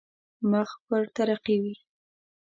[0.51, 1.75] مخ پر ترقي وي.